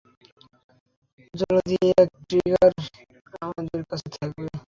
জলদি 1.33 1.75
এক 1.93 2.09
ট্রিগার 2.27 2.71
আমাদের 3.41 3.81
কাছে 3.89 4.07
থাকবে। 4.15 4.43